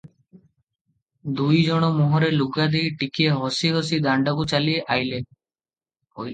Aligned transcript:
ଦୁଇ 1.41 1.59
ଜଣ 1.67 1.91
ମୁହଁରେ 1.99 2.31
ଲୁଗା 2.39 2.67
ଦେଇ 2.77 2.91
ଟିକିଏ 3.03 3.37
ହସି 3.45 3.73
ହସି 3.79 4.03
ଦାଣ୍ଡକୁ 4.09 4.51
ଚାଲି 4.55 4.77
ଅଇଲେ। 4.97 5.25